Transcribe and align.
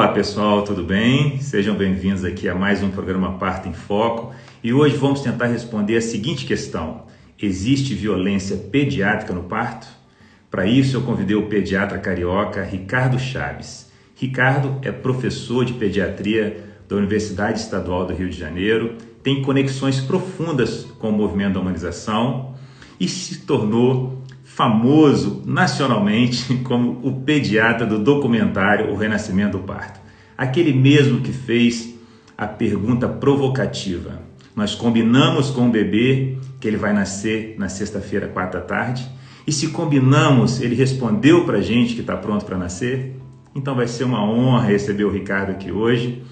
Olá 0.00 0.12
pessoal, 0.12 0.62
tudo 0.62 0.82
bem? 0.82 1.38
Sejam 1.42 1.76
bem-vindos 1.76 2.24
aqui 2.24 2.48
a 2.48 2.54
mais 2.54 2.82
um 2.82 2.90
programa 2.90 3.36
Parto 3.36 3.68
em 3.68 3.74
Foco 3.74 4.34
e 4.64 4.72
hoje 4.72 4.96
vamos 4.96 5.20
tentar 5.20 5.48
responder 5.48 5.98
a 5.98 6.00
seguinte 6.00 6.46
questão: 6.46 7.02
Existe 7.38 7.94
violência 7.94 8.56
pediátrica 8.56 9.34
no 9.34 9.42
parto? 9.42 9.86
Para 10.50 10.64
isso 10.64 10.96
eu 10.96 11.02
convidei 11.02 11.36
o 11.36 11.48
pediatra 11.48 11.98
carioca 11.98 12.64
Ricardo 12.64 13.18
Chaves. 13.18 13.92
Ricardo 14.16 14.78
é 14.80 14.90
professor 14.90 15.66
de 15.66 15.74
pediatria 15.74 16.64
da 16.88 16.96
Universidade 16.96 17.60
Estadual 17.60 18.06
do 18.06 18.14
Rio 18.14 18.30
de 18.30 18.38
Janeiro, 18.38 18.96
tem 19.22 19.42
conexões 19.42 20.00
profundas 20.00 20.86
com 20.98 21.10
o 21.10 21.12
movimento 21.12 21.52
da 21.52 21.60
humanização 21.60 22.54
e 22.98 23.06
se 23.06 23.40
tornou 23.40 24.19
famoso 24.60 25.42
nacionalmente 25.46 26.54
como 26.64 27.00
o 27.02 27.22
pediatra 27.22 27.86
do 27.86 27.98
documentário 27.98 28.92
O 28.92 28.94
Renascimento 28.94 29.56
do 29.56 29.64
Parto. 29.64 29.98
Aquele 30.36 30.70
mesmo 30.70 31.22
que 31.22 31.32
fez 31.32 31.94
a 32.36 32.46
pergunta 32.46 33.08
provocativa: 33.08 34.20
Nós 34.54 34.74
combinamos 34.74 35.48
com 35.48 35.68
o 35.68 35.70
bebê 35.70 36.36
que 36.60 36.68
ele 36.68 36.76
vai 36.76 36.92
nascer 36.92 37.54
na 37.56 37.70
sexta-feira, 37.70 38.28
quatro 38.28 38.60
da 38.60 38.66
tarde? 38.66 39.08
E 39.46 39.52
se 39.52 39.68
combinamos, 39.68 40.60
ele 40.60 40.74
respondeu 40.74 41.46
para 41.46 41.56
a 41.56 41.62
gente 41.62 41.94
que 41.94 42.02
está 42.02 42.14
pronto 42.14 42.44
para 42.44 42.58
nascer? 42.58 43.16
Então 43.54 43.74
vai 43.74 43.88
ser 43.88 44.04
uma 44.04 44.22
honra 44.22 44.66
receber 44.66 45.04
o 45.04 45.10
Ricardo 45.10 45.52
aqui 45.52 45.72
hoje. 45.72 46.22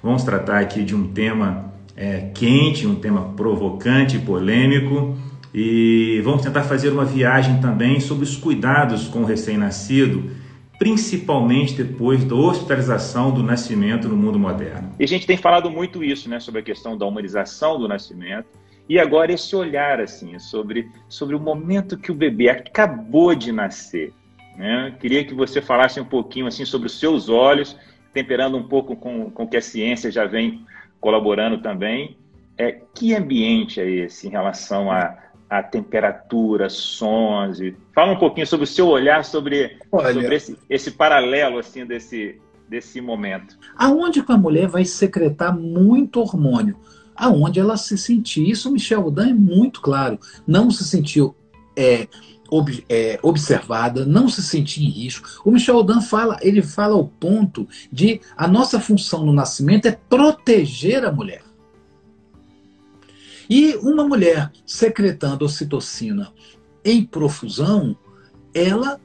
Vamos 0.00 0.22
tratar 0.22 0.60
aqui 0.60 0.84
de 0.84 0.94
um 0.94 1.08
tema 1.08 1.72
é, 1.96 2.30
quente, 2.32 2.86
um 2.86 2.94
tema 2.94 3.32
provocante 3.36 4.16
e 4.16 4.20
polêmico 4.20 5.16
e 5.54 6.20
vamos 6.24 6.42
tentar 6.42 6.64
fazer 6.64 6.90
uma 6.90 7.04
viagem 7.04 7.60
também 7.60 8.00
sobre 8.00 8.24
os 8.24 8.36
cuidados 8.36 9.06
com 9.06 9.20
o 9.20 9.24
recém-nascido, 9.24 10.32
principalmente 10.80 11.80
depois 11.80 12.24
da 12.24 12.34
hospitalização 12.34 13.30
do 13.30 13.40
nascimento 13.40 14.08
no 14.08 14.16
mundo 14.16 14.36
moderno. 14.36 14.90
E 14.98 15.04
a 15.04 15.06
gente 15.06 15.28
tem 15.28 15.36
falado 15.36 15.70
muito 15.70 16.02
isso, 16.02 16.28
né, 16.28 16.40
sobre 16.40 16.60
a 16.60 16.64
questão 16.64 16.98
da 16.98 17.06
humanização 17.06 17.78
do 17.78 17.86
nascimento. 17.86 18.48
E 18.88 18.98
agora 18.98 19.32
esse 19.32 19.54
olhar 19.54 20.00
assim 20.00 20.36
sobre, 20.40 20.90
sobre 21.08 21.36
o 21.36 21.40
momento 21.40 21.96
que 21.96 22.10
o 22.10 22.14
bebê 22.14 22.48
acabou 22.50 23.32
de 23.32 23.52
nascer. 23.52 24.12
Né? 24.58 24.92
Queria 25.00 25.24
que 25.24 25.34
você 25.34 25.62
falasse 25.62 26.00
um 26.00 26.04
pouquinho 26.04 26.48
assim 26.48 26.64
sobre 26.64 26.88
os 26.88 26.98
seus 26.98 27.28
olhos, 27.28 27.78
temperando 28.12 28.56
um 28.56 28.64
pouco 28.64 28.96
com 28.96 29.32
o 29.32 29.46
que 29.46 29.56
a 29.56 29.62
ciência 29.62 30.10
já 30.10 30.26
vem 30.26 30.66
colaborando 31.00 31.58
também. 31.58 32.18
É, 32.58 32.72
que 32.94 33.14
ambiente 33.14 33.80
é 33.80 33.88
esse 33.88 34.26
em 34.26 34.30
relação 34.30 34.90
a, 34.90 35.16
a 35.58 35.62
temperatura, 35.62 36.68
sons. 36.68 37.60
E... 37.60 37.76
Fala 37.94 38.12
um 38.12 38.18
pouquinho 38.18 38.46
sobre 38.46 38.64
o 38.64 38.66
seu 38.66 38.88
olhar 38.88 39.24
sobre, 39.24 39.76
Olha, 39.90 40.12
sobre 40.12 40.34
esse, 40.34 40.58
esse 40.68 40.90
paralelo 40.90 41.58
assim 41.58 41.86
desse, 41.86 42.40
desse 42.68 43.00
momento. 43.00 43.56
Aonde 43.76 44.22
que 44.22 44.32
a 44.32 44.36
mulher 44.36 44.66
vai 44.66 44.84
secretar 44.84 45.56
muito 45.56 46.20
hormônio? 46.20 46.76
Aonde 47.14 47.60
ela 47.60 47.76
se 47.76 47.96
sentir. 47.96 48.50
Isso 48.50 48.72
Michel 48.72 49.10
Dan 49.10 49.28
é 49.28 49.34
muito 49.34 49.80
claro. 49.80 50.18
Não 50.44 50.70
se 50.70 50.82
sentiu 50.82 51.36
é, 51.76 52.08
ob, 52.50 52.84
é, 52.88 53.20
observada, 53.22 54.04
não 54.04 54.28
se 54.28 54.42
sentir 54.42 54.82
em 54.82 54.90
risco. 54.90 55.28
O 55.44 55.52
Michel 55.52 55.84
Dan 55.84 56.00
fala, 56.00 56.36
ele 56.40 56.62
fala 56.62 56.94
ao 56.96 57.06
ponto 57.06 57.68
de 57.92 58.20
a 58.36 58.48
nossa 58.48 58.80
função 58.80 59.24
no 59.24 59.32
nascimento 59.32 59.86
é 59.86 59.92
proteger 59.92 61.04
a 61.04 61.12
mulher. 61.12 61.43
E 63.48 63.74
uma 63.76 64.06
mulher 64.06 64.50
secretando 64.66 65.44
ocitocina 65.44 66.32
em 66.84 67.04
profusão, 67.04 67.96
ela 68.52 69.00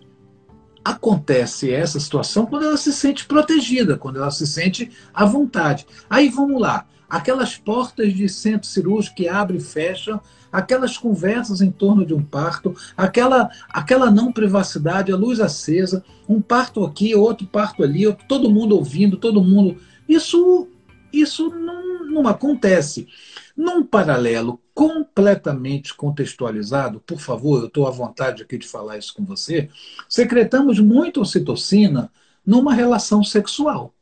acontece 0.84 1.72
essa 1.72 2.00
situação 2.00 2.46
quando 2.46 2.66
ela 2.66 2.78
se 2.78 2.92
sente 2.92 3.26
protegida, 3.26 3.98
quando 3.98 4.18
ela 4.18 4.32
se 4.32 4.48
sente 4.48 4.92
à 5.14 5.26
vontade. 5.26 5.86
Aí 6.10 6.30
vamos 6.30 6.60
lá, 6.60 6.88
aquelas 7.10 7.58
portas 7.58 8.14
de 8.14 8.30
centro 8.30 8.68
cirúrgico 8.68 9.16
que 9.16 9.28
abrem 9.28 9.60
e 9.60 9.64
fecham, 9.64 10.22
aquelas 10.52 10.98
conversas 10.98 11.62
em 11.62 11.72
torno 11.72 12.06
de 12.06 12.14
um 12.14 12.24
parto, 12.24 12.76
aquela, 12.98 13.50
aquela 13.70 14.10
não 14.10 14.32
privacidade, 14.32 15.12
a 15.12 15.16
luz 15.16 15.40
acesa, 15.40 16.04
um 16.28 16.42
parto 16.42 16.84
aqui, 16.84 17.16
outro 17.16 17.46
parto 17.48 17.84
ali, 17.84 18.12
todo 18.28 18.50
mundo 18.50 18.76
ouvindo, 18.76 19.18
todo 19.18 19.44
mundo. 19.44 19.78
Isso, 20.08 20.68
isso 21.12 21.50
não, 21.50 22.06
não 22.06 22.28
acontece. 22.28 23.08
Num 23.56 23.84
paralelo 23.84 24.62
completamente 24.74 25.94
contextualizado, 25.94 27.02
por 27.02 27.20
favor, 27.20 27.62
eu 27.62 27.68
estou 27.68 27.88
à 27.88 27.92
vontade 27.92 28.44
aqui 28.44 28.58
de 28.58 28.68
falar 28.68 28.98
isso 28.98 29.14
com 29.14 29.26
você, 29.26 29.70
secretamos 30.08 30.80
muito 30.80 31.22
ocitocina 31.22 32.12
numa 32.46 32.74
relação 32.74 33.24
sexual. 33.24 33.94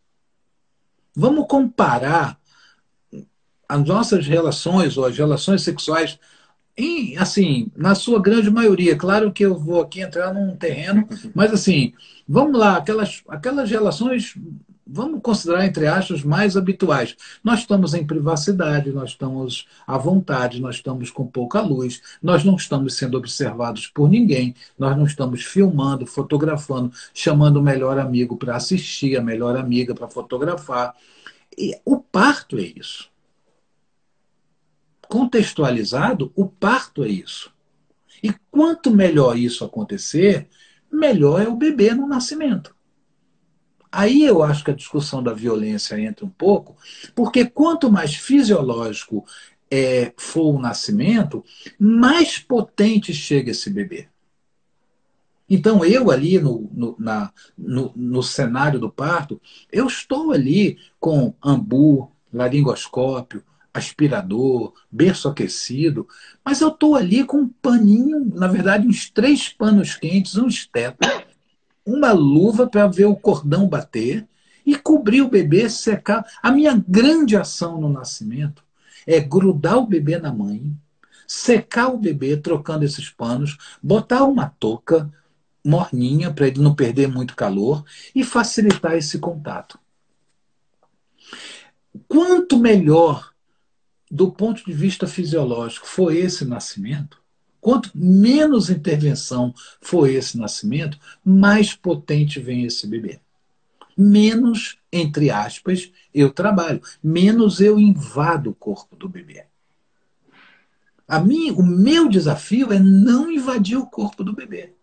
Vamos 1.16 1.48
comparar 1.48 2.40
as 3.68 3.84
nossas 3.84 4.28
relações 4.28 4.98
ou 4.98 5.06
as 5.06 5.18
relações 5.18 5.64
sexuais 5.64 6.20
em, 6.78 7.18
assim, 7.18 7.72
na 7.76 7.96
sua 7.96 8.22
grande 8.22 8.52
maioria, 8.52 8.96
claro 8.96 9.34
que 9.34 9.44
eu 9.44 9.58
vou 9.58 9.82
aqui 9.82 10.02
entrar 10.02 10.32
num 10.32 10.56
terreno, 10.56 11.08
mas 11.34 11.52
assim, 11.52 11.92
vamos 12.28 12.58
lá, 12.58 12.78
aquelas, 12.78 13.24
aquelas 13.28 13.70
relações 13.70 14.36
vamos 14.90 15.22
considerar, 15.22 15.66
entre 15.66 15.88
aspas, 15.88 16.24
mais 16.24 16.56
habituais. 16.56 17.16
Nós 17.44 17.60
estamos 17.60 17.94
em 17.94 18.06
privacidade, 18.06 18.92
nós 18.92 19.12
estamos 19.12 19.68
à 19.86 19.98
vontade, 19.98 20.62
nós 20.62 20.76
estamos 20.76 21.12
com 21.12 21.28
pouca 21.28 21.62
luz, 21.62 22.02
nós 22.22 22.44
não 22.44 22.56
estamos 22.56 22.96
sendo 22.96 23.18
observados 23.18 23.88
por 23.88 24.10
ninguém, 24.10 24.56
nós 24.78 24.96
não 24.96 25.06
estamos 25.06 25.44
filmando, 25.44 26.06
fotografando, 26.06 26.92
chamando 27.14 27.58
o 27.58 27.64
melhor 27.64 28.00
amigo 28.00 28.38
para 28.38 28.56
assistir, 28.56 29.18
a 29.18 29.22
melhor 29.22 29.58
amiga 29.58 29.94
para 29.94 30.08
fotografar. 30.08 30.96
E 31.58 31.78
o 31.84 32.00
parto 32.00 32.58
é 32.58 32.74
isso. 32.76 33.10
Contextualizado, 35.08 36.32
o 36.36 36.46
parto 36.46 37.04
é 37.04 37.10
isso. 37.10 37.52
E 38.22 38.34
quanto 38.52 38.92
melhor 38.92 39.38
isso 39.38 39.64
acontecer, 39.64 40.48
melhor 40.92 41.42
é 41.42 41.48
o 41.48 41.56
bebê 41.56 41.94
no 41.94 42.08
nascimento. 42.08 42.77
Aí 43.92 44.24
eu 44.24 44.44
acho 44.44 44.64
que 44.64 44.72
a 44.72 44.76
discussão 44.76 45.24
da 45.24 45.34
violência 45.34 46.00
entra 46.00 46.26
um 46.26 46.30
pouco, 46.30 46.76
porque 47.16 47.46
quanto 47.46 47.92
mais 47.92 48.16
fisiológico 48.16 49.26
é, 49.70 50.14
for 50.18 50.56
o 50.56 50.60
nascimento, 50.60 51.44
mais 51.80 52.40
potente 52.40 53.14
chega 53.14 53.52
esse 53.52 53.70
bebê. 53.70 54.08
Então, 55.50 55.86
eu 55.86 56.12
ali 56.12 56.40
no, 56.40 56.70
no, 56.74 56.96
na, 57.00 57.32
no, 57.58 57.92
no 57.96 58.22
cenário 58.22 58.80
do 58.80 58.92
parto, 58.92 59.42
eu 59.72 59.88
estou 59.88 60.32
ali 60.32 60.78
com 61.00 61.34
ambu, 61.42 62.12
laringoscópio, 62.34 63.44
aspirador, 63.74 64.74
berço 64.92 65.30
aquecido, 65.30 66.08
mas 66.44 66.60
eu 66.60 66.70
estou 66.70 66.96
ali 66.96 67.24
com 67.24 67.38
um 67.38 67.48
paninho, 67.48 68.30
na 68.34 68.48
verdade, 68.48 68.88
uns 68.88 69.10
três 69.10 69.50
panos 69.50 69.96
quentes, 69.96 70.36
um 70.36 70.48
esteto, 70.48 70.98
uma 71.88 72.12
luva 72.12 72.68
para 72.68 72.86
ver 72.86 73.06
o 73.06 73.16
cordão 73.16 73.68
bater 73.68 74.28
e 74.66 74.76
cobrir 74.76 75.22
o 75.22 75.30
bebê, 75.30 75.70
secar. 75.70 76.26
A 76.44 76.52
minha 76.52 76.84
grande 76.86 77.38
ação 77.38 77.80
no 77.80 77.88
nascimento 77.88 78.62
é 79.08 79.22
grudar 79.22 79.78
o 79.78 79.88
bebê 79.88 80.20
na 80.20 80.34
mãe, 80.34 80.76
secar 81.26 81.88
o 81.88 81.98
bebê 81.98 82.36
trocando 82.36 82.84
esses 82.84 83.10
panos, 83.10 83.58
botar 83.82 84.26
uma 84.26 84.50
touca 84.60 85.10
morninha 85.66 86.32
para 86.32 86.48
ele 86.48 86.60
não 86.60 86.76
perder 86.76 87.08
muito 87.08 87.36
calor 87.36 87.86
e 88.14 88.24
facilitar 88.24 88.96
esse 88.96 89.18
contato. 89.18 89.80
Quanto 92.08 92.58
melhor 92.58 93.32
do 94.12 94.32
ponto 94.32 94.64
de 94.66 94.74
vista 94.74 95.08
fisiológico 95.08 95.88
for 95.88 96.14
esse 96.14 96.46
nascimento, 96.46 97.22
Quanto 97.60 97.92
menos 97.94 98.70
intervenção 98.70 99.54
for 99.82 100.08
esse 100.08 100.38
nascimento, 100.38 100.98
mais 101.24 101.74
potente 101.74 102.40
vem 102.40 102.64
esse 102.64 102.88
bebê. 102.88 103.20
Menos, 103.98 104.78
entre 104.94 105.32
aspas, 105.32 105.92
eu 106.14 106.32
trabalho, 106.32 106.82
menos 107.04 107.60
eu 107.60 107.80
invado 107.80 108.52
o 108.52 108.56
corpo 108.56 108.96
do 108.96 109.10
bebê. 109.10 109.46
A 111.08 111.20
mim, 111.20 111.52
o 111.52 111.64
meu 111.64 112.08
desafio 112.08 112.72
é 112.72 112.80
não 112.80 113.32
invadir 113.32 113.78
o 113.78 113.88
corpo 113.88 114.24
do 114.24 114.34
bebê. 114.34 114.74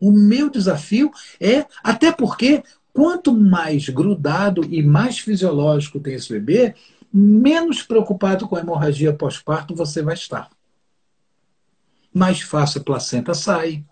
O 0.00 0.10
meu 0.10 0.50
desafio 0.50 1.10
é, 1.38 1.66
até 1.82 2.10
porque 2.10 2.62
quanto 2.92 3.32
mais 3.32 3.88
grudado 3.88 4.64
e 4.64 4.82
mais 4.82 5.18
fisiológico 5.18 6.00
tem 6.00 6.14
esse 6.14 6.32
bebê, 6.32 6.74
menos 7.12 7.82
preocupado 7.82 8.48
com 8.48 8.56
a 8.56 8.60
hemorragia 8.60 9.12
pós-parto 9.12 9.74
você 9.74 10.02
vai 10.02 10.14
estar 10.14 10.50
mais 12.14 12.40
fácil 12.40 12.80
a 12.80 12.84
placenta 12.84 13.34
sai. 13.34 13.84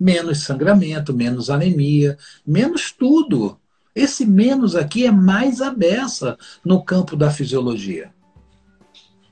Menos 0.00 0.42
sangramento, 0.42 1.12
menos 1.12 1.50
anemia, 1.50 2.16
menos 2.46 2.90
tudo. 2.90 3.58
Esse 3.94 4.26
menos 4.26 4.74
aqui 4.74 5.06
é 5.06 5.10
mais 5.10 5.60
a 5.60 5.70
beça 5.70 6.38
no 6.64 6.82
campo 6.82 7.14
da 7.14 7.30
fisiologia. 7.30 8.12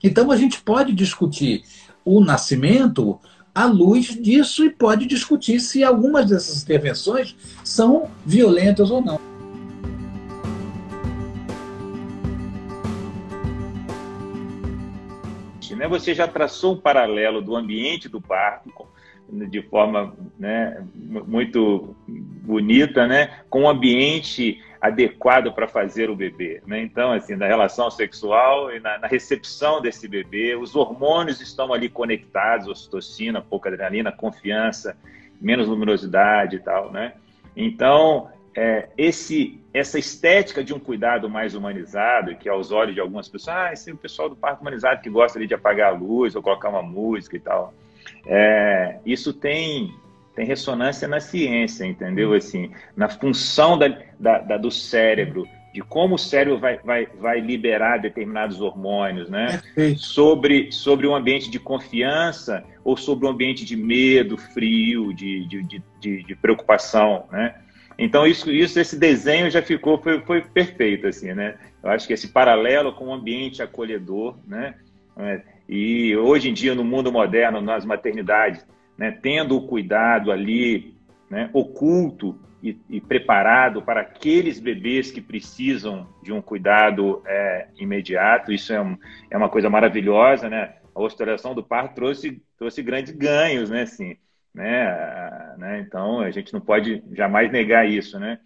Então 0.03 0.31
a 0.31 0.37
gente 0.37 0.61
pode 0.61 0.93
discutir 0.93 1.65
o 2.05 2.21
nascimento 2.21 3.19
à 3.55 3.65
luz 3.65 4.07
disso 4.21 4.65
e 4.65 4.71
pode 4.71 5.07
discutir 5.07 5.61
se 5.61 5.83
algumas 5.83 6.29
dessas 6.29 6.63
intervenções 6.63 7.35
são 7.63 8.11
violentas 8.27 8.91
ou 8.91 9.01
não. 9.01 9.34
Né? 15.75 15.89
Você 15.89 16.15
já 16.15 16.27
traçou 16.27 16.75
um 16.75 16.81
paralelo 16.81 17.43
do 17.43 17.57
ambiente 17.57 18.09
do 18.09 18.21
parto 18.21 18.73
de 19.31 19.63
forma 19.63 20.15
né, 20.39 20.85
muito 20.95 21.97
bonita, 22.07 23.07
né, 23.07 23.41
com 23.49 23.63
um 23.63 23.69
ambiente 23.69 24.63
adequado 24.81 25.51
para 25.53 25.67
fazer 25.67 26.11
o 26.11 26.17
bebê. 26.17 26.63
Né? 26.67 26.83
Então, 26.83 27.11
assim, 27.11 27.35
na 27.35 27.47
relação 27.47 27.91
sexual 27.91 28.71
e 28.71 28.81
na, 28.81 28.99
na, 28.99 29.07
recepção 29.07 29.81
desse 29.81 30.07
bebê, 30.07 30.55
os 30.55 30.77
hormônios 30.77 31.41
estão 31.41 31.73
ali 31.73 31.89
conectados, 31.89 32.69
ocitocina, 32.69 33.41
pouca 33.41 33.71
adrenalina, 33.71 34.13
confiança, 34.13 34.95
menos 35.41 35.69
luminosidade 35.69 36.57
e 36.57 36.59
tal, 36.59 36.93
né? 36.93 37.15
Então, 37.57 38.29
é, 38.57 38.89
esse, 38.97 39.61
essa 39.73 39.99
estética 39.99 40.63
de 40.63 40.73
um 40.73 40.79
cuidado 40.79 41.29
mais 41.29 41.55
humanizado, 41.55 42.37
que 42.37 42.49
aos 42.49 42.71
olhos 42.71 42.95
de 42.95 43.01
algumas 43.01 43.29
pessoas, 43.29 43.57
ah, 43.57 43.73
esse 43.73 43.91
é 43.91 43.93
o 43.93 43.97
pessoal 43.97 44.29
do 44.29 44.37
parto 44.37 44.61
humanizado 44.61 45.03
que 45.03 45.11
gosta 45.11 45.39
ali 45.39 45.47
de 45.47 45.55
apagar 45.55 45.93
a 45.93 45.97
luz 45.97 46.37
ou 46.37 46.43
colocar 46.43 46.69
uma 46.69 46.83
música 46.83 47.37
e 47.37 47.41
tal. 47.41 47.75
É, 48.27 48.99
isso 49.05 49.33
tem, 49.33 49.93
tem 50.37 50.47
ressonância 50.47 51.09
na 51.09 51.21
ciência, 51.21 51.85
entendeu? 51.85 52.31
Uhum. 52.31 52.37
Assim, 52.37 52.71
na 52.97 53.09
função 53.09 53.77
da, 53.77 53.89
da, 54.19 54.39
da, 54.39 54.57
do 54.57 54.71
cérebro, 54.71 55.49
de 55.73 55.81
como 55.81 56.15
o 56.15 56.19
cérebro 56.19 56.61
vai, 56.61 56.79
vai, 56.79 57.07
vai 57.19 57.41
liberar 57.41 57.99
determinados 57.99 58.61
hormônios, 58.61 59.29
né? 59.29 59.61
Sobre, 59.97 60.71
sobre 60.71 61.09
um 61.09 61.17
ambiente 61.17 61.51
de 61.51 61.59
confiança 61.59 62.63
ou 62.85 62.97
sobre 62.97 63.27
um 63.27 63.31
ambiente 63.31 63.65
de 63.65 63.77
medo, 63.77 64.39
frio, 64.39 65.13
de, 65.13 65.45
de, 65.49 65.83
de, 66.01 66.23
de 66.23 66.37
preocupação, 66.37 67.25
né? 67.33 67.57
Então, 67.99 68.27
isso, 68.27 68.51
isso, 68.51 68.79
esse 68.79 68.99
desenho 68.99 69.51
já 69.51 69.63
ficou, 69.63 69.99
foi, 69.99 70.21
foi 70.21 70.43
perfeito, 70.43 71.07
assim, 71.07 71.33
né? 71.33 71.57
Eu 71.83 71.91
acho 71.91 72.07
que 72.07 72.13
esse 72.13 72.29
paralelo 72.29 72.93
com 72.93 73.07
o 73.07 73.13
ambiente 73.13 73.63
acolhedor, 73.63 74.37
né? 74.47 74.75
É, 75.17 75.43
e 75.69 76.17
hoje 76.17 76.51
em 76.51 76.55
dia, 76.55 76.75
no 76.75 76.85
mundo 76.85 77.13
moderno, 77.13 77.61
nas 77.61 77.85
maternidades, 77.85 78.67
né, 78.99 79.11
tendo 79.11 79.57
o 79.57 79.67
cuidado 79.67 80.31
ali, 80.31 80.95
né, 81.31 81.51
oculto 81.53 82.39
e, 82.63 82.79
e, 82.89 83.01
preparado 83.01 83.83
para 83.83 84.01
aqueles 84.01 84.59
bebês 84.59 85.11
que 85.11 85.21
precisam 85.21 86.09
de 86.23 86.33
um 86.33 86.41
cuidado 86.41 87.23
é, 87.27 87.69
imediato, 87.79 88.53
isso 88.53 88.73
é, 88.73 88.81
um, 88.81 88.97
é 89.31 89.37
uma 89.37 89.49
coisa 89.49 89.69
maravilhosa, 89.69 90.49
né? 90.49 90.75
A 90.95 91.03
ostentação 91.03 91.55
do 91.55 91.63
parto 91.63 91.95
trouxe, 91.95 92.43
trouxe 92.57 92.83
grandes 92.83 93.13
ganhos, 93.13 93.69
né? 93.69 93.83
Assim, 93.83 94.17
né? 94.55 95.24
Né? 95.57 95.81
Então, 95.81 96.21
a 96.21 96.31
gente 96.31 96.53
não 96.53 96.61
pode 96.61 97.03
jamais 97.13 97.51
negar 97.51 97.89
isso, 97.89 98.19
né? 98.19 98.39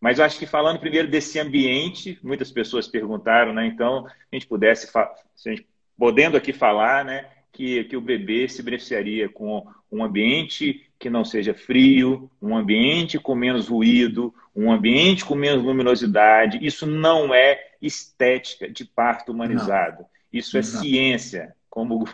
Mas 0.00 0.18
eu 0.18 0.24
acho 0.24 0.38
que 0.38 0.46
falando 0.46 0.78
primeiro 0.78 1.08
desse 1.08 1.38
ambiente, 1.38 2.18
muitas 2.22 2.52
pessoas 2.52 2.86
perguntaram, 2.86 3.52
né? 3.52 3.66
Então, 3.66 4.06
a 4.06 4.36
gente 4.36 4.46
pudesse, 4.46 4.90
se 5.34 5.48
a 5.48 5.54
gente, 5.54 5.66
podendo 5.98 6.36
aqui 6.36 6.52
falar, 6.52 7.04
né? 7.04 7.26
Que, 7.52 7.84
que 7.84 7.96
o 7.96 8.02
bebê 8.02 8.46
se 8.48 8.62
beneficiaria 8.62 9.28
com 9.30 9.66
um 9.90 10.04
ambiente 10.04 10.86
que 10.98 11.08
não 11.08 11.24
seja 11.24 11.54
frio, 11.54 12.30
um 12.40 12.56
ambiente 12.56 13.18
com 13.18 13.34
menos 13.34 13.68
ruído, 13.68 14.34
um 14.54 14.70
ambiente 14.70 15.24
com 15.24 15.34
menos 15.34 15.62
luminosidade. 15.62 16.58
Isso 16.64 16.86
não 16.86 17.34
é 17.34 17.58
estética 17.80 18.70
de 18.70 18.84
parto 18.84 19.32
humanizado. 19.32 20.02
Não. 20.02 20.08
Isso 20.32 20.58
é 20.58 20.62
ciência, 20.62 21.54
como 21.68 22.04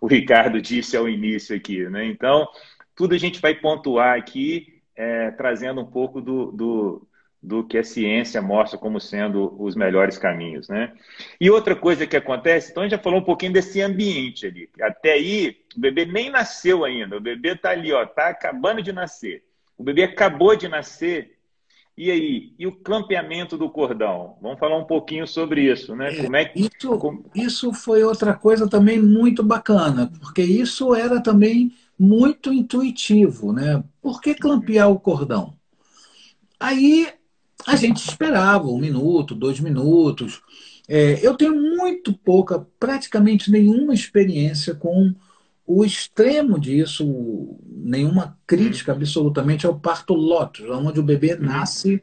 o 0.00 0.06
Ricardo 0.06 0.60
disse 0.60 0.96
ao 0.96 1.08
início 1.08 1.54
aqui. 1.54 1.88
Né? 1.88 2.06
Então, 2.06 2.48
tudo 3.00 3.14
a 3.14 3.18
gente 3.18 3.40
vai 3.40 3.54
pontuar 3.54 4.18
aqui, 4.18 4.82
é, 4.94 5.30
trazendo 5.30 5.80
um 5.80 5.86
pouco 5.86 6.20
do, 6.20 6.52
do, 6.52 7.08
do 7.42 7.64
que 7.66 7.78
a 7.78 7.82
ciência 7.82 8.42
mostra 8.42 8.78
como 8.78 9.00
sendo 9.00 9.56
os 9.58 9.74
melhores 9.74 10.18
caminhos, 10.18 10.68
né? 10.68 10.92
E 11.40 11.50
outra 11.50 11.74
coisa 11.74 12.06
que 12.06 12.14
acontece, 12.14 12.70
então 12.70 12.82
a 12.82 12.86
gente 12.86 12.98
já 12.98 13.02
falou 13.02 13.20
um 13.20 13.24
pouquinho 13.24 13.54
desse 13.54 13.80
ambiente 13.80 14.46
ali. 14.46 14.68
Até 14.82 15.12
aí, 15.12 15.56
o 15.74 15.80
bebê 15.80 16.04
nem 16.04 16.28
nasceu 16.28 16.84
ainda, 16.84 17.16
o 17.16 17.22
bebê 17.22 17.52
está 17.52 17.70
ali, 17.70 17.90
ó, 17.90 18.04
tá 18.04 18.28
acabando 18.28 18.82
de 18.82 18.92
nascer. 18.92 19.44
O 19.78 19.82
bebê 19.82 20.02
acabou 20.02 20.54
de 20.54 20.68
nascer. 20.68 21.38
E 21.96 22.10
aí, 22.10 22.52
e 22.58 22.66
o 22.66 22.72
clampeamento 22.72 23.56
do 23.56 23.70
cordão? 23.70 24.36
Vamos 24.42 24.58
falar 24.58 24.76
um 24.76 24.84
pouquinho 24.84 25.26
sobre 25.26 25.72
isso, 25.72 25.96
né? 25.96 26.14
Como 26.16 26.36
é 26.36 26.44
que 26.44 26.60
isso, 26.60 27.24
isso 27.34 27.72
foi 27.72 28.04
outra 28.04 28.34
coisa 28.34 28.68
também 28.68 29.00
muito 29.00 29.42
bacana, 29.42 30.12
porque 30.20 30.42
isso 30.42 30.94
era 30.94 31.22
também 31.22 31.72
muito 32.00 32.50
intuitivo, 32.50 33.52
né? 33.52 33.84
Por 34.00 34.22
que 34.22 34.34
clampear 34.34 34.90
o 34.90 34.98
cordão? 34.98 35.52
Aí 36.58 37.06
a 37.66 37.76
gente 37.76 37.98
esperava 37.98 38.68
um 38.68 38.78
minuto, 38.78 39.34
dois 39.34 39.60
minutos. 39.60 40.40
É, 40.88 41.18
eu 41.24 41.34
tenho 41.34 41.54
muito 41.54 42.14
pouca, 42.14 42.66
praticamente 42.78 43.50
nenhuma 43.50 43.92
experiência 43.92 44.74
com 44.74 45.14
o 45.66 45.84
extremo 45.84 46.58
disso, 46.58 47.54
nenhuma 47.68 48.36
crítica 48.46 48.92
absolutamente 48.92 49.66
ao 49.66 49.78
parto 49.78 50.14
lotus, 50.14 50.70
onde 50.70 51.00
o 51.00 51.04
bebê 51.04 51.34
uhum. 51.34 51.42
nasce, 51.42 52.02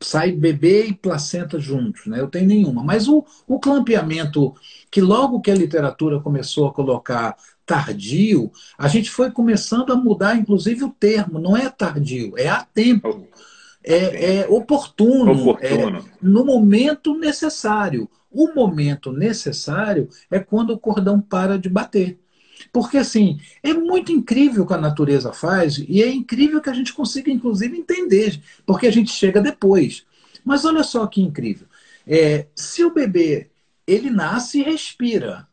sai 0.00 0.32
bebê 0.32 0.86
e 0.86 0.94
placenta 0.94 1.60
juntos. 1.60 2.06
Né? 2.06 2.20
Eu 2.20 2.26
tenho 2.26 2.48
nenhuma. 2.48 2.82
Mas 2.82 3.06
o, 3.06 3.24
o 3.46 3.60
clampeamento, 3.60 4.52
que 4.90 5.00
logo 5.00 5.40
que 5.40 5.50
a 5.50 5.54
literatura 5.54 6.18
começou 6.18 6.66
a 6.66 6.72
colocar 6.72 7.36
tardio, 7.66 8.50
a 8.76 8.88
gente 8.88 9.10
foi 9.10 9.30
começando 9.30 9.92
a 9.92 9.96
mudar, 9.96 10.36
inclusive, 10.36 10.84
o 10.84 10.90
termo. 10.90 11.38
Não 11.38 11.56
é 11.56 11.68
tardio, 11.68 12.34
é 12.36 12.48
a 12.48 12.64
tempo. 12.64 13.26
É, 13.82 14.40
é 14.40 14.48
oportuno, 14.48 15.32
oportuno. 15.32 15.98
É, 15.98 16.02
no 16.20 16.44
momento 16.44 17.14
necessário. 17.14 18.08
O 18.30 18.54
momento 18.54 19.10
necessário 19.10 20.08
é 20.30 20.38
quando 20.38 20.70
o 20.70 20.78
cordão 20.78 21.20
para 21.20 21.58
de 21.58 21.68
bater. 21.68 22.18
Porque, 22.72 22.98
assim, 22.98 23.40
é 23.62 23.72
muito 23.72 24.12
incrível 24.12 24.62
o 24.64 24.66
que 24.66 24.74
a 24.74 24.78
natureza 24.78 25.32
faz 25.32 25.78
e 25.88 26.02
é 26.02 26.10
incrível 26.10 26.60
que 26.60 26.70
a 26.70 26.74
gente 26.74 26.92
consiga, 26.92 27.30
inclusive, 27.30 27.76
entender, 27.76 28.40
porque 28.66 28.86
a 28.86 28.92
gente 28.92 29.10
chega 29.10 29.40
depois. 29.40 30.04
Mas 30.44 30.64
olha 30.64 30.82
só 30.82 31.06
que 31.06 31.20
incrível. 31.20 31.66
É, 32.06 32.46
se 32.54 32.84
o 32.84 32.92
bebê 32.92 33.50
ele 33.86 34.10
nasce 34.10 34.60
e 34.60 34.62
respira, 34.62 35.48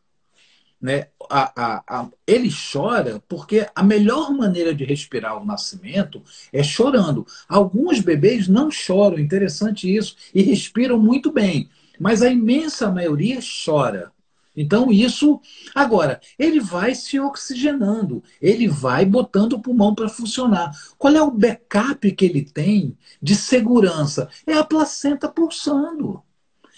né? 0.80 1.08
A, 1.28 1.52
a, 1.56 1.82
a, 1.86 2.08
ele 2.26 2.48
chora 2.50 3.22
porque 3.28 3.66
a 3.74 3.82
melhor 3.82 4.32
maneira 4.32 4.74
de 4.74 4.84
respirar 4.84 5.40
o 5.40 5.44
nascimento 5.44 6.22
é 6.52 6.62
chorando. 6.62 7.26
Alguns 7.48 8.00
bebês 8.00 8.48
não 8.48 8.70
choram, 8.70 9.18
interessante 9.18 9.94
isso, 9.94 10.16
e 10.34 10.42
respiram 10.42 10.98
muito 10.98 11.32
bem, 11.32 11.68
mas 11.98 12.22
a 12.22 12.30
imensa 12.30 12.90
maioria 12.90 13.40
chora. 13.64 14.12
Então, 14.56 14.90
isso. 14.90 15.40
Agora, 15.72 16.20
ele 16.36 16.58
vai 16.58 16.92
se 16.92 17.20
oxigenando, 17.20 18.24
ele 18.42 18.66
vai 18.66 19.04
botando 19.04 19.52
o 19.52 19.62
pulmão 19.62 19.94
para 19.94 20.08
funcionar. 20.08 20.72
Qual 20.98 21.14
é 21.14 21.22
o 21.22 21.30
backup 21.30 22.10
que 22.10 22.24
ele 22.24 22.42
tem 22.42 22.98
de 23.22 23.36
segurança? 23.36 24.28
É 24.44 24.54
a 24.54 24.64
placenta 24.64 25.28
pulsando, 25.28 26.22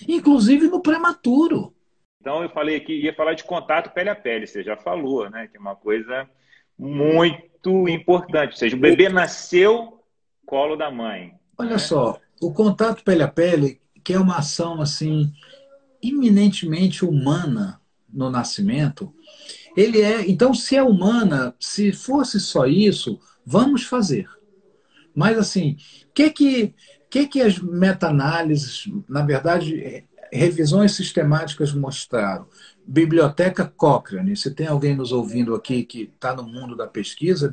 inclusive 0.07 0.69
no 0.69 0.83
prematuro. 0.83 1.73
Então 2.21 2.43
eu 2.43 2.51
falei 2.51 2.77
aqui, 2.77 2.93
ia 2.93 3.15
falar 3.15 3.35
de 3.35 3.45
contato 3.45 3.93
pele 3.93 4.11
a 4.11 4.15
pele, 4.15 4.47
você 4.47 4.63
já 4.63 4.77
falou, 4.77 5.31
né? 5.31 5.49
Que 5.49 5.57
é 5.57 5.61
uma 5.61 5.75
coisa 5.75 6.29
muito 6.79 7.89
importante. 7.89 8.53
Ou 8.53 8.57
seja, 8.57 8.77
o 8.77 8.81
bebê 8.81 9.09
nasceu 9.09 10.05
colo 10.45 10.77
da 10.77 10.91
mãe. 10.91 11.33
Olha 11.57 11.71
né? 11.71 11.79
só, 11.79 12.19
o 12.41 12.53
contato 12.53 13.03
pele 13.03 13.23
a 13.23 13.29
pele, 13.29 13.81
que 14.05 14.13
é 14.13 14.19
uma 14.19 14.39
ação 14.39 14.81
assim 14.81 15.33
eminentemente 16.03 17.05
humana 17.05 17.81
no 18.13 18.31
nascimento, 18.31 19.15
ele 19.77 20.01
é, 20.01 20.29
então 20.29 20.53
se 20.53 20.77
é 20.77 20.83
humana, 20.83 21.55
se 21.61 21.93
fosse 21.93 22.41
só 22.41 22.67
isso, 22.67 23.21
vamos 23.45 23.85
fazer. 23.85 24.29
Mas 25.15 25.39
assim, 25.39 25.77
o 26.09 26.13
que 26.13 26.31
que 26.31 26.75
que 27.09 27.27
que 27.27 27.41
as 27.41 27.59
meta-análises, 27.59 28.85
na 29.09 29.23
verdade, 29.23 30.07
revisões 30.33 30.93
sistemáticas 30.93 31.73
mostraram. 31.73 32.47
Biblioteca 32.87 33.73
Cochrane, 33.77 34.37
se 34.37 34.51
tem 34.51 34.67
alguém 34.67 34.97
nos 34.97 35.13
ouvindo 35.13 35.55
aqui 35.55 35.85
que 35.85 36.11
está 36.13 36.35
no 36.35 36.43
mundo 36.43 36.77
da 36.77 36.87
pesquisa, 36.87 37.53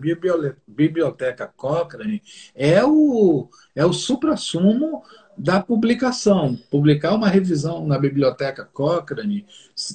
Biblioteca 0.68 1.52
Cochrane 1.56 2.22
é 2.56 2.84
o, 2.84 3.50
é 3.76 3.86
o 3.86 3.94
supra-sumo 3.94 5.04
da 5.38 5.62
publicação. 5.62 6.58
Publicar 6.72 7.14
uma 7.14 7.30
revisão 7.30 7.86
na 7.86 8.00
Biblioteca 8.00 8.66
Cochrane, 8.66 9.46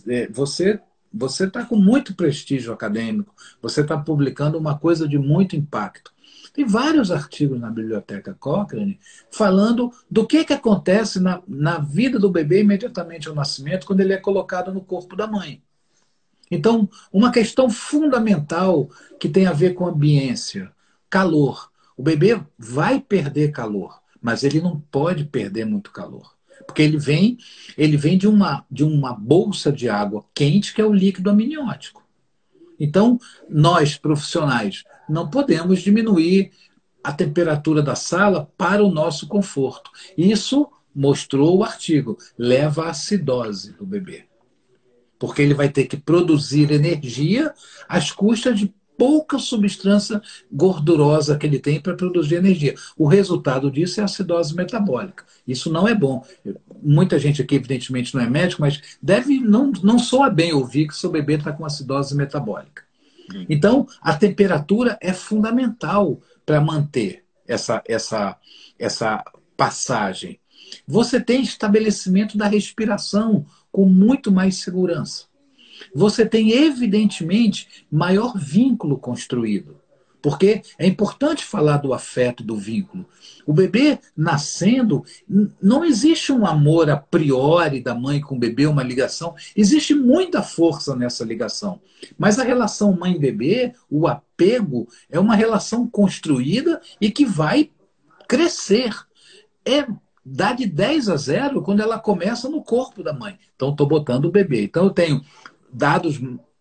é, 0.09 0.29
você 0.29 0.81
você 1.15 1.45
está 1.45 1.63
com 1.63 1.77
muito 1.77 2.15
prestígio 2.15 2.73
acadêmico, 2.73 3.35
você 3.61 3.83
está 3.83 3.99
publicando 3.99 4.57
uma 4.57 4.79
coisa 4.79 5.07
de 5.07 5.19
muito 5.19 5.55
impacto. 5.55 6.11
Tem 6.53 6.67
vários 6.67 7.11
artigos 7.11 7.59
na 7.59 7.71
Biblioteca 7.71 8.37
Cochrane 8.39 9.01
falando 9.31 9.91
do 10.11 10.27
que, 10.27 10.45
que 10.45 10.53
acontece 10.53 11.19
na, 11.19 11.43
na 11.49 11.79
vida 11.79 12.19
do 12.19 12.31
bebê 12.31 12.61
imediatamente 12.61 13.29
ao 13.29 13.35
nascimento, 13.35 13.87
quando 13.87 14.01
ele 14.01 14.13
é 14.13 14.19
colocado 14.19 14.73
no 14.73 14.83
corpo 14.83 15.17
da 15.17 15.27
mãe. 15.27 15.63
Então, 16.51 16.87
uma 17.11 17.33
questão 17.33 17.71
fundamental 17.71 18.91
que 19.19 19.29
tem 19.29 19.47
a 19.47 19.53
ver 19.53 19.73
com 19.73 19.87
ambiência, 19.87 20.71
calor. 21.09 21.71
O 21.97 22.03
bebê 22.03 22.39
vai 22.59 23.01
perder 23.01 23.53
calor, 23.53 24.03
mas 24.21 24.45
ele 24.45 24.61
não 24.61 24.79
pode 24.79 25.25
perder 25.25 25.65
muito 25.65 25.91
calor. 25.91 26.35
Porque 26.67 26.83
ele 26.83 26.99
vem, 26.99 27.39
ele 27.77 27.97
vem 27.97 28.19
de 28.19 28.29
uma, 28.29 28.67
de 28.71 28.85
uma 28.85 29.15
bolsa 29.15 29.73
de 29.73 29.89
água 29.89 30.25
quente, 30.35 30.75
que 30.75 30.81
é 30.83 30.85
o 30.85 30.93
líquido 30.93 31.31
amniótico. 31.31 32.03
Então, 32.79 33.19
nós, 33.49 33.97
profissionais, 33.97 34.85
não 35.09 35.29
podemos 35.29 35.81
diminuir 35.81 36.51
a 37.03 37.13
temperatura 37.13 37.83
da 37.83 37.95
sala 37.95 38.51
para 38.57 38.85
o 38.85 38.91
nosso 38.91 39.27
conforto. 39.27 39.91
Isso 40.17 40.69
mostrou 40.95 41.59
o 41.59 41.65
artigo, 41.65 42.17
leva 42.39 42.85
à 42.85 42.91
acidose 42.91 43.73
do 43.73 43.87
bebê. 43.87 44.25
Porque 45.19 45.43
ele 45.43 45.55
vai 45.55 45.69
ter 45.69 45.87
que 45.87 45.97
produzir 45.97 46.71
energia 46.71 47.53
às 47.89 48.11
custas 48.11 48.59
de 48.59 48.73
pouca 48.97 49.39
substância 49.39 50.21
gordurosa 50.51 51.37
que 51.37 51.47
ele 51.47 51.59
tem 51.59 51.81
para 51.81 51.95
produzir 51.95 52.37
energia. 52.37 52.75
O 52.97 53.07
resultado 53.07 53.71
disso 53.71 54.01
é 54.01 54.03
a 54.03 54.05
acidose 54.05 54.55
metabólica. 54.55 55.25
Isso 55.47 55.73
não 55.73 55.89
é 55.89 55.95
bom. 55.95 56.25
Muita 56.83 57.19
gente 57.19 57.43
aqui, 57.43 57.55
evidentemente, 57.55 58.15
não 58.15 58.21
é 58.21 58.29
médico, 58.29 58.61
mas 58.61 58.81
deve 59.03 59.41
não, 59.41 59.73
não 59.83 59.99
soa 59.99 60.29
bem 60.31 60.53
ouvir 60.53 60.89
que 60.89 60.97
seu 60.97 61.11
bebê 61.11 61.35
está 61.35 61.53
com 61.53 61.65
acidose 61.65 62.15
metabólica. 62.15 62.85
Então, 63.49 63.87
a 64.01 64.15
temperatura 64.15 64.99
é 65.01 65.13
fundamental 65.13 66.21
para 66.45 66.61
manter 66.61 67.25
essa, 67.47 67.83
essa, 67.87 68.37
essa 68.79 69.25
passagem. 69.57 70.39
Você 70.87 71.21
tem 71.21 71.43
estabelecimento 71.43 72.39
da 72.39 72.47
respiração 72.47 73.45
com 73.71 73.87
muito 73.87 74.33
mais 74.33 74.57
segurança. 74.57 75.27
Você 75.95 76.25
tem, 76.25 76.53
evidentemente, 76.53 77.87
maior 77.91 78.37
vínculo 78.37 78.99
construído. 78.99 79.82
Porque 80.23 80.63
é 80.79 80.87
importante 80.87 81.45
falar 81.45 81.79
do 81.79 81.93
afeto, 81.93 82.45
do 82.45 82.57
vínculo. 82.57 83.05
O 83.45 83.53
bebê 83.53 83.99
nascendo, 84.17 85.05
não 85.61 85.85
existe 85.85 86.33
um 86.33 86.47
amor 86.47 86.89
a 86.89 86.97
priori 86.97 87.81
da 87.81 87.95
mãe 87.95 88.21
com 88.21 88.37
o 88.37 88.39
bebê, 88.39 88.67
uma 88.67 88.85
ligação. 88.85 89.35
Existe 89.57 89.95
muita 89.95 90.43
força 90.43 90.95
nessa 90.95 91.25
ligação. 91.25 91.81
Mas 92.17 92.39
a 92.39 92.45
relação 92.45 92.97
mãe-bebê, 92.97 93.75
o 93.91 94.07
apego, 94.07 94.89
é 95.11 95.19
uma 95.19 95.35
relação 95.35 95.89
construída 95.89 96.81
e 97.01 97.11
que 97.11 97.27
vai 97.27 97.71
crescer. 98.29 98.95
É 99.65 99.87
dá 100.25 100.53
de 100.53 100.67
10 100.67 101.09
a 101.09 101.17
0 101.17 101.63
quando 101.63 101.81
ela 101.81 101.99
começa 101.99 102.49
no 102.49 102.63
corpo 102.63 103.03
da 103.03 103.13
mãe. 103.13 103.37
Então, 103.57 103.71
estou 103.71 103.89
botando 103.89 104.27
o 104.27 104.31
bebê. 104.31 104.63
Então, 104.63 104.85
eu 104.85 104.91
tenho 104.91 105.21
dados 105.73 106.21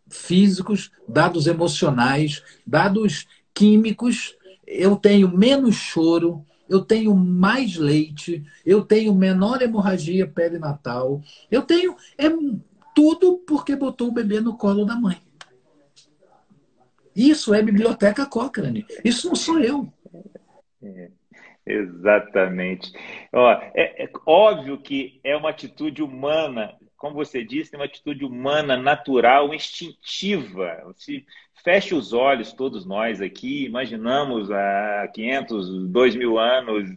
físicos, 0.10 0.92
dados 1.08 1.48
emocionais, 1.48 2.44
dados 2.66 3.28
químicos, 3.54 4.36
eu 4.66 4.96
tenho 4.96 5.36
menos 5.36 5.76
choro, 5.76 6.46
eu 6.70 6.82
tenho 6.82 7.14
mais 7.16 7.76
leite, 7.76 8.44
eu 8.66 8.84
tenho 8.84 9.14
menor 9.14 9.62
hemorragia 9.62 10.26
perinatal, 10.26 11.22
eu 11.50 11.62
tenho 11.62 11.96
é 12.18 12.30
tudo 12.96 13.40
porque 13.40 13.76
botou 13.76 14.10
o 14.10 14.14
bebê 14.14 14.40
no 14.40 14.58
colo 14.58 14.86
da 14.86 14.96
mãe. 14.96 15.18
Isso 17.16 17.54
é 17.54 17.62
biblioteca 17.62 18.26
Cochrane. 18.26 18.86
Isso 19.04 19.28
não 19.28 19.36
sou 19.36 19.60
eu. 19.60 19.92
É, 20.82 21.10
exatamente. 21.66 22.92
Ó, 23.34 23.52
é, 23.74 24.06
é 24.06 24.10
óbvio 24.26 24.78
que 24.78 25.20
é 25.24 25.36
uma 25.36 25.50
atitude 25.50 26.02
humana 26.02 26.74
como 27.02 27.16
você 27.16 27.44
disse, 27.44 27.72
tem 27.72 27.80
uma 27.80 27.88
atitude 27.88 28.24
humana, 28.24 28.78
natural, 28.78 29.56
instintiva. 29.56 30.94
Se 30.96 31.26
feche 31.64 31.96
os 31.96 32.14
olhos, 32.14 32.54
todos 32.54 32.86
nós 32.86 33.20
aqui, 33.20 33.66
imaginamos 33.66 34.52
há 34.52 35.10
500, 35.12 35.88
2 35.88 36.16
mil 36.16 36.38
anos, 36.38 36.88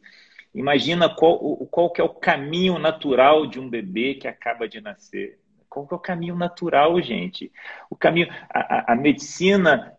imagina 0.54 1.08
qual, 1.08 1.38
qual 1.70 1.90
que 1.90 2.02
é 2.02 2.04
o 2.04 2.10
caminho 2.10 2.78
natural 2.78 3.46
de 3.46 3.58
um 3.58 3.66
bebê 3.66 4.12
que 4.12 4.28
acaba 4.28 4.68
de 4.68 4.78
nascer. 4.78 5.38
Qual 5.70 5.86
que 5.86 5.94
é 5.94 5.96
o 5.96 6.00
caminho 6.00 6.36
natural, 6.36 7.00
gente? 7.00 7.50
O 7.88 7.96
caminho, 7.96 8.28
a, 8.50 8.92
a 8.92 8.94
medicina 8.94 9.96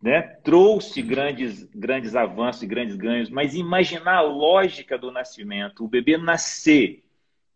né, 0.00 0.22
trouxe 0.44 1.02
grandes, 1.02 1.64
grandes 1.74 2.14
avanços 2.14 2.62
e 2.62 2.68
grandes 2.68 2.94
ganhos, 2.94 3.28
mas 3.28 3.56
imaginar 3.56 4.18
a 4.18 4.22
lógica 4.22 4.96
do 4.96 5.10
nascimento, 5.10 5.84
o 5.84 5.88
bebê 5.88 6.16
nascer 6.16 7.02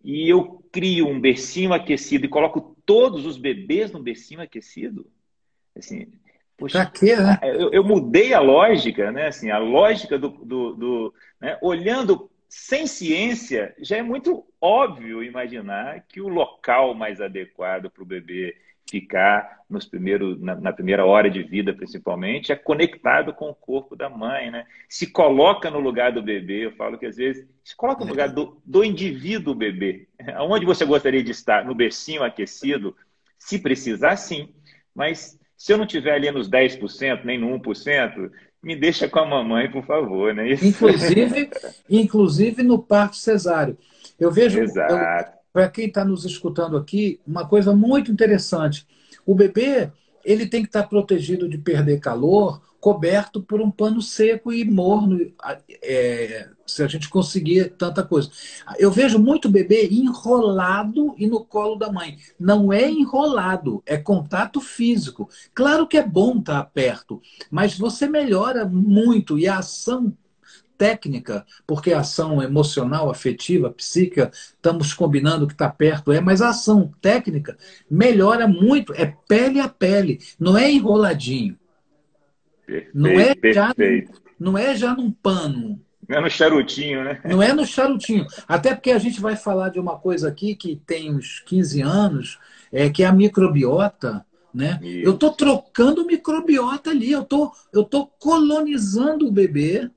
e 0.04 0.28
eu 0.28 0.64
crio 0.72 1.06
um 1.06 1.20
bercinho 1.20 1.72
aquecido 1.72 2.24
e 2.24 2.28
coloco 2.28 2.76
todos 2.84 3.26
os 3.26 3.36
bebês 3.36 3.92
no 3.92 4.02
bercinho 4.02 4.40
aquecido, 4.40 5.06
assim, 5.76 6.08
poxa, 6.56 6.84
quê, 6.86 7.16
né? 7.16 7.38
eu, 7.42 7.70
eu, 7.72 7.84
mudei 7.84 8.34
a 8.34 8.40
lógica, 8.40 9.12
né? 9.12 9.28
Assim, 9.28 9.50
a 9.50 9.58
lógica 9.58 10.18
do, 10.18 10.28
do, 10.28 10.74
do 10.74 11.14
né? 11.40 11.58
olhando 11.62 12.30
sem 12.48 12.86
ciência, 12.86 13.74
já 13.78 13.96
é 13.96 14.02
muito 14.02 14.44
óbvio 14.60 15.22
imaginar 15.22 16.04
que 16.06 16.20
o 16.20 16.28
local 16.28 16.94
mais 16.94 17.20
adequado 17.20 17.88
para 17.88 18.02
o 18.02 18.06
bebê 18.06 18.54
ficar 18.90 19.62
nos 19.68 19.86
primeiros, 19.86 20.38
na, 20.40 20.54
na, 20.54 20.72
primeira 20.72 21.06
hora 21.06 21.30
de 21.30 21.42
vida, 21.42 21.72
principalmente, 21.72 22.52
é 22.52 22.56
conectado 22.56 23.32
com 23.32 23.48
o 23.48 23.54
corpo 23.54 23.96
da 23.96 24.08
mãe, 24.10 24.50
né? 24.50 24.66
Se 24.88 25.06
coloca 25.06 25.70
no 25.70 25.80
lugar 25.80 26.12
do 26.12 26.22
bebê, 26.22 26.66
eu 26.66 26.72
falo 26.72 26.98
que 26.98 27.06
às 27.06 27.16
vezes 27.16 27.46
se 27.64 27.74
coloca 27.74 28.04
no 28.04 28.10
lugar 28.10 28.28
do, 28.28 28.60
do 28.64 28.84
indivíduo 28.84 29.54
bebê. 29.54 30.08
Aonde 30.36 30.66
você 30.66 30.84
gostaria 30.84 31.22
de 31.22 31.30
estar? 31.30 31.64
No 31.64 31.74
bercinho 31.74 32.22
aquecido? 32.22 32.94
Se 33.38 33.58
precisar, 33.58 34.16
sim. 34.16 34.50
Mas 34.94 35.38
se 35.56 35.72
eu 35.72 35.78
não 35.78 35.86
estiver 35.86 36.12
ali 36.12 36.30
nos 36.30 36.50
10%, 36.50 37.24
nem 37.24 37.38
no 37.38 37.58
1%, 37.58 38.30
me 38.62 38.76
deixa 38.76 39.08
com 39.08 39.20
a 39.20 39.26
mamãe, 39.26 39.70
por 39.70 39.84
favor, 39.86 40.34
né? 40.34 40.50
Isso... 40.50 40.66
Inclusive, 40.66 41.50
inclusive 41.88 42.62
no 42.62 42.78
parto 42.78 43.16
cesáreo. 43.16 43.78
Eu 44.20 44.30
vejo. 44.30 44.60
Exato 44.60 45.41
para 45.52 45.68
quem 45.68 45.86
está 45.86 46.04
nos 46.04 46.24
escutando 46.24 46.76
aqui, 46.76 47.20
uma 47.26 47.46
coisa 47.46 47.74
muito 47.74 48.10
interessante. 48.10 48.86
O 49.26 49.34
bebê 49.34 49.90
ele 50.24 50.46
tem 50.46 50.62
que 50.62 50.68
estar 50.68 50.82
tá 50.82 50.88
protegido 50.88 51.48
de 51.48 51.58
perder 51.58 52.00
calor, 52.00 52.60
coberto 52.80 53.40
por 53.40 53.60
um 53.60 53.70
pano 53.70 54.02
seco 54.02 54.52
e 54.52 54.64
morno, 54.64 55.20
é, 55.82 56.48
se 56.66 56.82
a 56.82 56.88
gente 56.88 57.08
conseguir 57.08 57.70
tanta 57.76 58.02
coisa. 58.02 58.30
Eu 58.78 58.90
vejo 58.90 59.18
muito 59.18 59.48
bebê 59.48 59.88
enrolado 59.88 61.14
e 61.16 61.26
no 61.26 61.44
colo 61.44 61.76
da 61.76 61.92
mãe. 61.92 62.18
Não 62.38 62.72
é 62.72 62.90
enrolado, 62.90 63.82
é 63.86 63.96
contato 63.96 64.60
físico. 64.60 65.28
Claro 65.54 65.86
que 65.86 65.96
é 65.96 66.06
bom 66.06 66.38
estar 66.38 66.64
tá 66.64 66.64
perto, 66.64 67.20
mas 67.50 67.78
você 67.78 68.08
melhora 68.08 68.64
muito 68.64 69.38
e 69.38 69.46
a 69.46 69.58
ação 69.58 70.12
técnica, 70.82 71.46
porque 71.64 71.92
a 71.92 72.00
ação 72.00 72.42
emocional, 72.42 73.08
afetiva, 73.08 73.70
psíquica, 73.70 74.32
estamos 74.32 74.92
combinando 74.92 75.46
que 75.46 75.52
está 75.52 75.70
perto, 75.70 76.10
é, 76.10 76.20
mas 76.20 76.42
a 76.42 76.48
ação 76.48 76.92
técnica 77.00 77.56
melhora 77.88 78.48
muito, 78.48 78.92
é 78.94 79.14
pele 79.28 79.60
a 79.60 79.68
pele, 79.68 80.18
não 80.40 80.58
é 80.58 80.68
enroladinho. 80.72 81.56
Perfeito, 82.66 82.90
não, 82.92 83.10
é 83.10 83.52
já, 83.52 83.74
não 84.40 84.58
é 84.58 84.74
já 84.74 84.92
num 84.92 85.12
pano. 85.12 85.80
Não 86.08 86.18
é 86.18 86.20
no 86.20 86.30
charutinho, 86.30 87.04
né? 87.04 87.20
Não 87.26 87.40
é 87.40 87.52
no 87.52 87.64
charutinho. 87.64 88.26
Até 88.48 88.74
porque 88.74 88.90
a 88.90 88.98
gente 88.98 89.20
vai 89.20 89.36
falar 89.36 89.68
de 89.68 89.78
uma 89.78 89.96
coisa 89.96 90.26
aqui 90.26 90.56
que 90.56 90.74
tem 90.84 91.14
uns 91.14 91.38
15 91.46 91.80
anos, 91.80 92.40
é, 92.72 92.90
que 92.90 93.04
é 93.04 93.06
a 93.06 93.12
microbiota. 93.12 94.26
Né? 94.52 94.80
Eu 94.82 95.14
estou 95.14 95.30
trocando 95.30 96.04
microbiota 96.04 96.90
ali, 96.90 97.12
eu 97.12 97.22
tô, 97.22 97.52
estou 97.66 97.84
tô 97.84 98.06
colonizando 98.18 99.28
o 99.28 99.32
bebê 99.32 99.88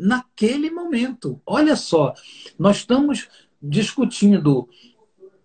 naquele 0.00 0.70
momento. 0.70 1.40
Olha 1.44 1.76
só, 1.76 2.14
nós 2.58 2.78
estamos 2.78 3.28
discutindo 3.62 4.66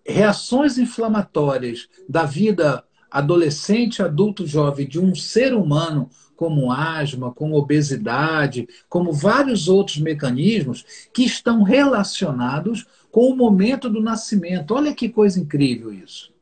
reações 0.06 0.78
inflamatórias 0.78 1.90
da 2.08 2.24
vida 2.24 2.84
adolescente, 3.12 4.02
adulto, 4.02 4.48
jovem 4.48 4.88
de 4.88 5.00
um 5.00 5.14
ser 5.14 5.54
humano, 5.54 6.10
como 6.36 6.72
asma, 6.72 7.32
como 7.32 7.56
obesidade, 7.56 8.68
como 8.90 9.12
vários 9.12 9.68
outros 9.68 9.98
mecanismos 9.98 10.86
que 11.14 11.24
estão 11.24 11.64
relacionados 11.64 12.86
com 13.12 13.30
o 13.30 13.36
momento 13.36 13.90
do 13.90 14.02
nascimento. 14.02 14.74
Olha 14.74 14.94
que 14.94 15.10
coisa 15.10 15.40
incrível 15.40 15.94
isso. 15.94 16.34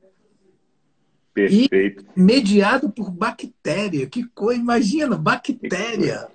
Perfeito. 1.34 2.05
E 2.15 2.20
mediado 2.20 2.89
por 2.89 3.10
bactéria. 3.10 4.08
Que 4.08 4.24
coisa, 4.25 4.60
imagina, 4.60 5.15
bactéria. 5.15 6.27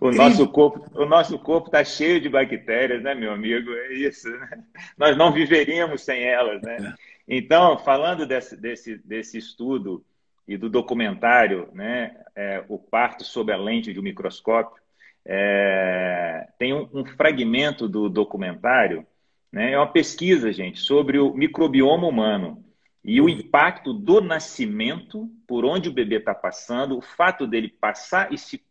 O 0.00 0.10
nosso 0.10 0.48
corpo, 0.48 0.84
o 0.94 1.06
nosso 1.06 1.38
corpo 1.38 1.68
está 1.68 1.84
cheio 1.84 2.20
de 2.20 2.28
bactérias, 2.28 3.02
né, 3.02 3.14
meu 3.14 3.32
amigo? 3.32 3.70
É 3.72 3.94
isso. 3.94 4.30
Né? 4.30 4.64
Nós 4.96 5.16
não 5.16 5.32
viveríamos 5.32 6.02
sem 6.02 6.22
elas, 6.22 6.62
né? 6.62 6.94
Então, 7.28 7.78
falando 7.78 8.24
desse, 8.26 8.56
desse, 8.56 8.96
desse 8.98 9.38
estudo 9.38 10.04
e 10.46 10.56
do 10.56 10.70
documentário, 10.70 11.68
né, 11.72 12.16
é, 12.34 12.64
o 12.68 12.78
parto 12.78 13.24
sob 13.24 13.52
a 13.52 13.56
lente 13.56 13.92
de 13.92 13.98
um 13.98 14.02
microscópio, 14.02 14.80
é, 15.24 16.48
tem 16.56 16.72
um, 16.72 16.88
um, 16.94 17.04
fragmento 17.04 17.88
do 17.88 18.08
documentário, 18.08 19.04
né, 19.50 19.72
é 19.72 19.76
uma 19.76 19.90
pesquisa, 19.90 20.52
gente, 20.52 20.78
sobre 20.78 21.18
o 21.18 21.34
microbioma 21.34 22.06
humano 22.06 22.64
e 23.04 23.20
o 23.20 23.28
impacto 23.28 23.92
do 23.92 24.20
nascimento, 24.20 25.28
por 25.48 25.64
onde 25.64 25.88
o 25.88 25.92
bebê 25.92 26.18
está 26.18 26.34
passando, 26.34 26.96
o 26.96 27.02
fato 27.02 27.46
dele 27.46 27.68
passar 27.68 28.32
e 28.32 28.38
se 28.38 28.64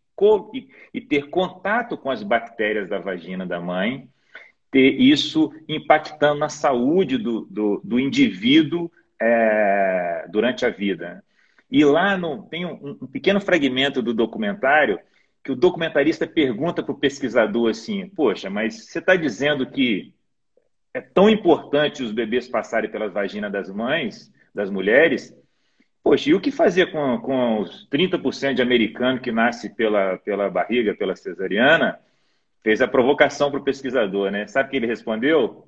e 0.93 1.01
ter 1.01 1.29
contato 1.29 1.97
com 1.97 2.09
as 2.09 2.23
bactérias 2.23 2.89
da 2.89 2.99
vagina 2.99 3.45
da 3.45 3.59
mãe 3.59 4.09
ter 4.75 4.99
isso 4.99 5.53
impactando 5.69 6.37
na 6.37 6.49
saúde 6.49 7.17
do, 7.17 7.47
do, 7.49 7.79
do 7.81 7.97
indivíduo 7.97 8.91
é, 9.21 10.25
durante 10.29 10.65
a 10.65 10.69
vida. 10.69 11.23
E 11.71 11.85
lá 11.85 12.17
no, 12.17 12.43
tem 12.43 12.65
um, 12.65 12.97
um, 13.01 13.07
pequeno 13.07 13.39
fragmento 13.39 14.01
do 14.01 14.13
documentário 14.13 14.99
que 15.41 15.53
o 15.53 15.55
documentarista 15.55 16.27
pergunta 16.27 16.83
para 16.83 16.91
o 16.91 16.97
pesquisador 16.97 17.69
assim: 17.69 18.09
Poxa, 18.09 18.49
mas 18.49 18.87
você 18.87 18.99
está 18.99 19.15
dizendo 19.15 19.65
que 19.65 20.13
é 20.93 20.99
tão 20.99 21.29
importante 21.29 22.03
os 22.03 22.11
bebês 22.11 22.49
passarem 22.49 22.91
pelas 22.91 23.13
vaginas 23.13 23.53
das 23.53 23.69
mães, 23.69 24.29
das 24.53 24.69
mulheres? 24.69 25.33
Poxa, 26.05 26.29
e 26.29 26.35
o 26.35 26.39
que 26.39 26.51
fazer 26.51 26.91
com, 26.91 27.17
com 27.17 27.61
os 27.61 27.89
30% 27.89 28.53
de 28.53 28.61
americano 28.61 29.19
que 29.19 29.31
nasce 29.31 29.73
pela, 29.73 30.19
pela 30.19 30.47
barriga, 30.51 30.93
pela 30.93 31.15
cesariana? 31.15 31.99
Fez 32.61 32.79
a 32.79 32.87
provocação 32.87 33.49
para 33.49 33.59
o 33.59 33.63
pesquisador, 33.63 34.29
né? 34.29 34.45
Sabe 34.45 34.67
o 34.67 34.69
que 34.69 34.77
ele 34.77 34.85
respondeu? 34.85 35.67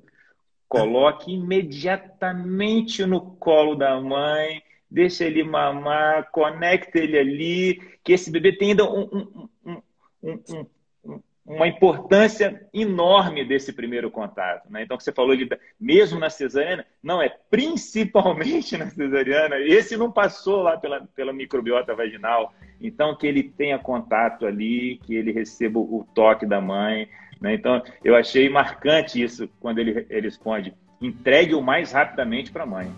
Coloque 0.68 1.34
imediatamente 1.34 3.04
no 3.04 3.20
colo 3.20 3.74
da 3.74 4.00
mãe, 4.00 4.62
deixa 4.88 5.24
ele 5.24 5.42
mamar, 5.42 6.30
conecta 6.30 7.00
ele 7.00 7.18
ali, 7.18 7.98
que 8.04 8.12
esse 8.12 8.30
bebê 8.30 8.52
tem 8.52 8.70
ainda 8.70 8.88
um, 8.88 9.48
um, 9.64 9.82
um, 10.22 10.66
uma 11.48 11.66
importância 11.66 12.66
enorme 12.72 13.44
desse 13.44 13.72
primeiro 13.72 14.10
contato. 14.10 14.70
Né? 14.70 14.82
Então, 14.82 15.00
você 15.00 15.10
falou, 15.10 15.34
de, 15.34 15.48
mesmo 15.80 16.18
na 16.18 16.28
cesariana, 16.28 16.84
não, 17.02 17.22
é 17.22 17.28
principalmente 17.50 18.76
na 18.78 18.90
cesariana, 18.90 19.58
esse 19.58 19.96
não 19.96 20.12
passou 20.12 20.62
lá 20.62 20.76
pela, 20.76 21.00
pela 21.16 21.32
microbiota 21.32 21.94
vaginal, 21.94 22.52
então 22.80 23.16
que 23.16 23.26
ele 23.26 23.42
tenha 23.42 23.78
contato 23.78 24.46
ali, 24.46 25.00
que 25.04 25.14
ele 25.14 25.32
receba 25.32 25.78
o 25.78 26.06
toque 26.14 26.44
da 26.44 26.60
mãe, 26.60 27.08
né? 27.40 27.54
Então, 27.54 27.82
eu 28.04 28.14
achei 28.14 28.48
marcante 28.48 29.22
isso 29.22 29.48
quando 29.60 29.78
ele, 29.78 30.06
ele 30.10 30.26
responde: 30.26 30.74
entregue 31.00 31.54
o 31.54 31.62
mais 31.62 31.92
rapidamente 31.92 32.50
para 32.50 32.64
a 32.64 32.66
mãe. 32.66 32.92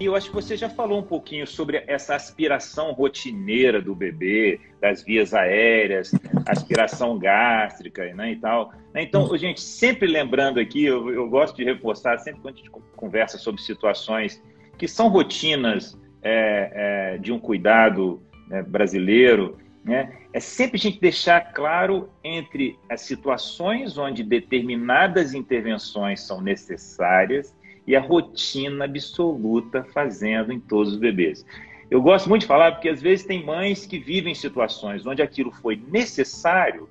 E 0.00 0.06
eu 0.06 0.16
acho 0.16 0.30
que 0.30 0.34
você 0.34 0.56
já 0.56 0.70
falou 0.70 0.98
um 0.98 1.02
pouquinho 1.02 1.46
sobre 1.46 1.84
essa 1.86 2.14
aspiração 2.14 2.92
rotineira 2.92 3.82
do 3.82 3.94
bebê, 3.94 4.58
das 4.80 5.04
vias 5.04 5.34
aéreas, 5.34 6.10
aspiração 6.46 7.18
gástrica 7.18 8.10
né, 8.14 8.32
e 8.32 8.36
tal. 8.36 8.72
Então, 8.94 9.30
hum. 9.30 9.36
gente, 9.36 9.60
sempre 9.60 10.08
lembrando 10.08 10.58
aqui, 10.58 10.86
eu, 10.86 11.10
eu 11.12 11.28
gosto 11.28 11.54
de 11.54 11.64
reforçar, 11.64 12.16
sempre 12.18 12.40
quando 12.40 12.54
a 12.54 12.56
gente 12.56 12.70
conversa 12.96 13.36
sobre 13.36 13.60
situações 13.60 14.42
que 14.78 14.88
são 14.88 15.08
rotinas 15.08 16.00
é, 16.22 17.12
é, 17.14 17.18
de 17.18 17.30
um 17.30 17.38
cuidado 17.38 18.22
né, 18.48 18.62
brasileiro, 18.62 19.58
né, 19.84 20.16
é 20.32 20.40
sempre 20.40 20.78
a 20.78 20.80
gente 20.80 20.98
deixar 20.98 21.52
claro 21.52 22.08
entre 22.24 22.78
as 22.88 23.02
situações 23.02 23.98
onde 23.98 24.22
determinadas 24.22 25.34
intervenções 25.34 26.22
são 26.22 26.40
necessárias 26.40 27.54
e 27.90 27.96
a 27.96 28.00
rotina 28.00 28.84
absoluta 28.84 29.84
fazendo 29.92 30.52
em 30.52 30.60
todos 30.60 30.92
os 30.92 30.98
bebês. 30.98 31.44
Eu 31.90 32.00
gosto 32.00 32.28
muito 32.28 32.42
de 32.42 32.46
falar 32.46 32.70
porque 32.70 32.88
às 32.88 33.02
vezes 33.02 33.26
tem 33.26 33.44
mães 33.44 33.84
que 33.84 33.98
vivem 33.98 34.32
situações 34.32 35.04
onde 35.04 35.22
aquilo 35.22 35.50
foi 35.50 35.82
necessário 35.88 36.88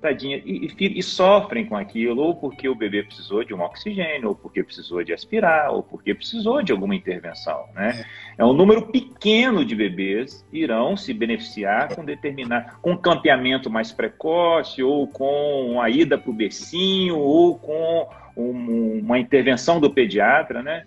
tadinha, 0.00 0.40
e, 0.44 0.72
e, 0.78 0.98
e, 0.98 1.02
sofrem 1.02 1.66
com 1.66 1.76
aquilo, 1.76 2.22
ou 2.22 2.34
porque 2.34 2.68
o 2.68 2.74
bebê 2.74 3.02
precisou 3.02 3.42
de 3.42 3.52
um 3.52 3.60
oxigênio, 3.60 4.28
ou 4.28 4.34
porque 4.34 4.62
precisou 4.62 5.02
de 5.02 5.12
aspirar, 5.12 5.72
ou 5.72 5.82
porque 5.82 6.14
precisou 6.14 6.62
de 6.62 6.70
alguma 6.70 6.94
intervenção. 6.94 7.64
Né? 7.74 8.04
É, 8.38 8.44
um 8.44 8.52
número 8.52 8.86
pequeno 8.86 9.64
de 9.64 9.74
bebês 9.74 10.46
irão 10.52 10.96
se 10.96 11.12
beneficiar 11.12 11.94
com 11.94 12.04
determinar, 12.04 12.78
com 12.80 12.96
campeamento 12.96 13.68
mais 13.68 13.90
precoce, 13.90 14.82
ou 14.82 15.08
com 15.08 15.80
a 15.82 15.90
ida 15.90 16.16
para 16.16 16.30
o 16.30 17.18
ou 17.18 17.58
com 17.58 18.08
um, 18.38 19.00
uma 19.00 19.18
intervenção 19.18 19.80
do 19.80 19.92
pediatra, 19.92 20.62
né? 20.62 20.86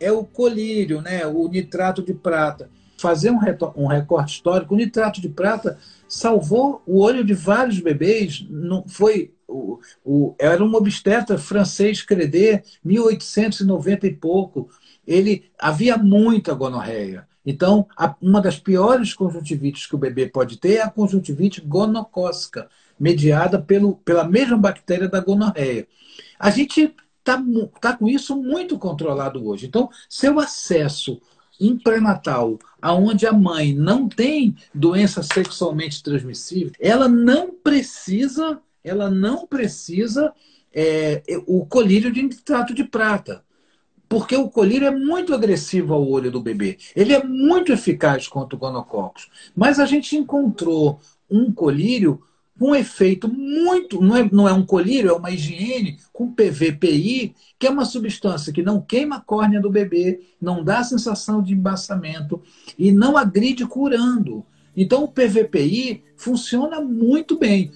É 0.00 0.10
o 0.10 0.24
colírio, 0.24 1.00
né? 1.00 1.24
O 1.26 1.48
nitrato 1.48 2.02
de 2.02 2.12
prata. 2.12 2.68
Fazer 2.98 3.30
um, 3.30 3.38
um 3.76 3.86
recorte 3.86 4.34
histórico, 4.34 4.74
o 4.74 4.76
nitrato 4.76 5.20
de 5.20 5.28
prata 5.28 5.78
salvou 6.08 6.82
o 6.86 7.00
olho 7.00 7.24
de 7.24 7.34
vários 7.34 7.78
bebês. 7.78 8.44
Não 8.50 8.86
foi 8.86 9.32
o, 9.46 9.78
o, 10.04 10.34
era 10.38 10.62
um 10.62 10.74
obstetra 10.74 11.38
francês 11.38 12.02
Credé, 12.02 12.62
1890 12.84 14.06
e 14.06 14.14
pouco. 14.14 14.68
Ele 15.06 15.44
havia 15.58 15.96
muita 15.96 16.52
gonorreia. 16.54 17.26
Então, 17.44 17.86
a, 17.96 18.14
uma 18.20 18.40
das 18.40 18.58
piores 18.58 19.14
conjuntivites 19.14 19.86
que 19.86 19.94
o 19.94 19.98
bebê 19.98 20.26
pode 20.26 20.58
ter 20.58 20.74
é 20.74 20.82
a 20.82 20.90
conjuntivite 20.90 21.60
gonocócica, 21.60 22.68
mediada 22.98 23.60
pelo, 23.60 23.96
pela 23.96 24.24
mesma 24.24 24.56
bactéria 24.56 25.08
da 25.08 25.20
gonorreia. 25.20 25.86
A 26.42 26.50
gente 26.50 26.92
está 27.20 27.40
tá 27.80 27.96
com 27.96 28.08
isso 28.08 28.34
muito 28.34 28.76
controlado 28.76 29.46
hoje. 29.46 29.66
Então, 29.66 29.88
seu 30.08 30.40
acesso 30.40 31.22
em 31.60 31.78
pré-natal, 31.78 32.58
aonde 32.80 33.28
a 33.28 33.32
mãe 33.32 33.72
não 33.72 34.08
tem 34.08 34.56
doença 34.74 35.22
sexualmente 35.22 36.02
transmissível, 36.02 36.72
ela 36.80 37.08
não 37.08 37.52
precisa, 37.52 38.60
ela 38.82 39.08
não 39.08 39.46
precisa 39.46 40.32
é, 40.74 41.22
o 41.46 41.64
colírio 41.64 42.10
de 42.10 42.20
nitrato 42.20 42.74
de 42.74 42.82
prata. 42.82 43.44
Porque 44.08 44.34
o 44.34 44.50
colírio 44.50 44.88
é 44.88 44.90
muito 44.90 45.32
agressivo 45.32 45.94
ao 45.94 46.06
olho 46.06 46.28
do 46.28 46.42
bebê. 46.42 46.76
Ele 46.96 47.12
é 47.12 47.22
muito 47.22 47.72
eficaz 47.72 48.26
contra 48.26 48.56
o 48.56 48.58
gonococos. 48.58 49.30
Mas 49.54 49.78
a 49.78 49.86
gente 49.86 50.16
encontrou 50.16 50.98
um 51.30 51.52
colírio 51.52 52.20
um 52.60 52.74
efeito 52.74 53.28
muito. 53.28 54.00
Não 54.00 54.16
é, 54.16 54.28
não 54.30 54.48
é 54.48 54.52
um 54.52 54.64
colírio, 54.64 55.10
é 55.10 55.12
uma 55.12 55.30
higiene 55.30 55.98
com 56.12 56.32
PVPI, 56.32 57.34
que 57.58 57.66
é 57.66 57.70
uma 57.70 57.84
substância 57.84 58.52
que 58.52 58.62
não 58.62 58.80
queima 58.80 59.16
a 59.16 59.20
córnea 59.20 59.60
do 59.60 59.70
bebê, 59.70 60.20
não 60.40 60.62
dá 60.62 60.82
sensação 60.82 61.42
de 61.42 61.52
embaçamento 61.52 62.42
e 62.78 62.92
não 62.92 63.16
agride 63.16 63.66
curando. 63.66 64.44
Então, 64.76 65.04
o 65.04 65.08
PVPI 65.08 66.02
funciona 66.16 66.80
muito 66.80 67.38
bem. 67.38 67.72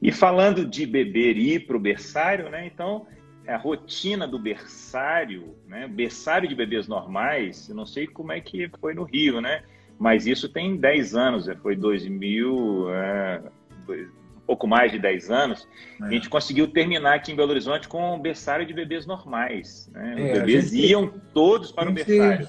E 0.00 0.10
falando 0.10 0.66
de 0.66 0.84
beber 0.84 1.36
e 1.36 1.54
ir 1.54 1.66
para 1.66 1.76
o 1.76 1.80
berçário, 1.80 2.50
né? 2.50 2.66
Então, 2.66 3.06
a 3.46 3.56
rotina 3.56 4.26
do 4.26 4.36
berçário, 4.36 5.54
né? 5.66 5.86
Berçário 5.86 6.48
de 6.48 6.56
bebês 6.56 6.88
normais, 6.88 7.68
eu 7.68 7.74
não 7.76 7.86
sei 7.86 8.08
como 8.08 8.32
é 8.32 8.40
que 8.40 8.68
foi 8.80 8.94
no 8.94 9.04
Rio, 9.04 9.40
né? 9.40 9.62
Mas 10.02 10.26
isso 10.26 10.48
tem 10.48 10.76
10 10.76 11.14
anos, 11.14 11.48
foi 11.62 11.76
2000, 11.76 12.90
é, 12.90 13.40
um 13.88 14.40
pouco 14.44 14.66
mais 14.66 14.90
de 14.90 14.98
10 14.98 15.30
anos, 15.30 15.68
é. 16.00 16.04
a 16.04 16.10
gente 16.10 16.28
conseguiu 16.28 16.66
terminar 16.66 17.14
aqui 17.14 17.30
em 17.30 17.36
Belo 17.36 17.52
Horizonte 17.52 17.86
com 17.86 18.16
um 18.16 18.20
berçário 18.20 18.66
de 18.66 18.74
bebês 18.74 19.06
normais. 19.06 19.88
Né? 19.94 20.14
Os 20.16 20.20
é, 20.20 20.32
bebês 20.40 20.70
gente, 20.70 20.86
iam 20.88 21.08
todos 21.32 21.70
para 21.70 21.88
o 21.88 21.92
berçário. 21.92 22.48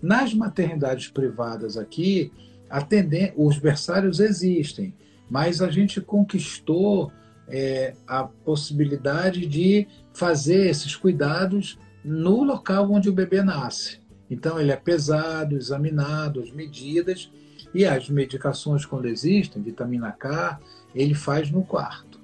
Nas 0.00 0.32
maternidades 0.32 1.08
privadas 1.08 1.76
aqui, 1.76 2.32
atender, 2.70 3.34
os 3.36 3.58
berçários 3.58 4.18
existem, 4.18 4.94
mas 5.28 5.60
a 5.60 5.70
gente 5.70 6.00
conquistou 6.00 7.12
é, 7.48 7.92
a 8.06 8.24
possibilidade 8.24 9.44
de 9.44 9.86
fazer 10.14 10.70
esses 10.70 10.96
cuidados 10.96 11.78
no 12.02 12.42
local 12.44 12.90
onde 12.90 13.10
o 13.10 13.12
bebê 13.12 13.42
nasce. 13.42 14.00
Então, 14.30 14.60
ele 14.60 14.72
é 14.72 14.76
pesado, 14.76 15.56
examinado, 15.56 16.40
as 16.40 16.50
medidas 16.50 17.30
e 17.74 17.84
as 17.84 18.08
medicações, 18.08 18.84
quando 18.84 19.06
existem, 19.06 19.62
vitamina 19.62 20.12
K, 20.12 20.58
ele 20.94 21.14
faz 21.14 21.50
no 21.50 21.64
quarto, 21.64 22.20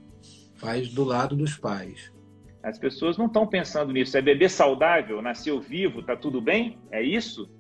faz 0.54 0.88
do 0.88 1.04
lado 1.04 1.36
dos 1.36 1.56
pais. 1.56 2.12
As 2.62 2.78
pessoas 2.78 3.18
não 3.18 3.26
estão 3.26 3.46
pensando 3.46 3.92
nisso. 3.92 4.16
É 4.16 4.22
bebê 4.22 4.48
saudável, 4.48 5.20
nasceu 5.20 5.60
vivo, 5.60 6.00
está 6.00 6.16
tudo 6.16 6.40
bem? 6.40 6.78
É 6.90 7.02
isso? 7.02 7.50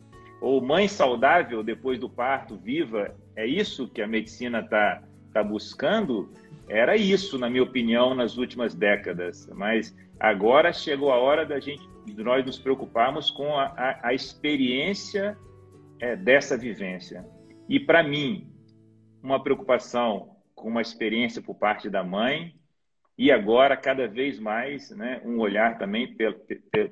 Ou 0.40 0.62
mãe 0.62 0.88
saudável 0.88 1.62
depois 1.62 1.98
do 1.98 2.08
parto, 2.08 2.56
viva? 2.56 3.14
É 3.36 3.46
isso 3.46 3.88
que 3.88 4.00
a 4.00 4.06
medicina 4.06 4.60
está 4.60 5.02
tá 5.32 5.42
buscando? 5.42 6.32
Era 6.68 6.96
isso, 6.96 7.38
na 7.38 7.50
minha 7.50 7.62
opinião, 7.62 8.14
nas 8.14 8.38
últimas 8.38 8.74
décadas. 8.74 9.46
Mas 9.54 9.94
agora 10.18 10.72
chegou 10.72 11.12
a 11.12 11.16
hora 11.16 11.44
da 11.44 11.60
gente 11.60 11.86
de 12.12 12.22
nós 12.22 12.44
nos 12.44 12.58
preocuparmos 12.58 13.30
com 13.30 13.56
a, 13.56 13.66
a, 13.66 14.08
a 14.08 14.14
experiência 14.14 15.36
é, 16.00 16.16
dessa 16.16 16.56
vivência. 16.56 17.26
E 17.68 17.80
para 17.80 18.02
mim, 18.02 18.52
uma 19.22 19.42
preocupação 19.42 20.36
com 20.54 20.68
uma 20.68 20.82
experiência 20.82 21.40
por 21.40 21.54
parte 21.54 21.88
da 21.88 22.04
mãe 22.04 22.54
e 23.16 23.30
agora 23.30 23.76
cada 23.76 24.06
vez 24.06 24.38
mais, 24.38 24.90
né, 24.90 25.20
um 25.24 25.38
olhar 25.38 25.78
também 25.78 26.14
pela, 26.14 26.36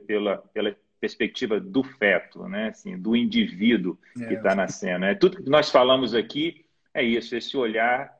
pela, 0.07 0.38
pela 0.38 0.77
perspectiva 1.01 1.59
do 1.59 1.83
feto, 1.83 2.48
né, 2.48 2.68
assim, 2.68 2.96
do 2.96 3.16
indivíduo 3.16 3.98
é, 4.18 4.27
que 4.27 4.35
está 4.35 4.55
nascendo. 4.55 5.05
É 5.05 5.14
tudo 5.14 5.42
que 5.42 5.51
nós 5.51 5.70
falamos 5.70 6.14
aqui 6.14 6.64
é 6.94 7.03
isso, 7.03 7.35
esse 7.35 7.57
olhar 7.57 8.12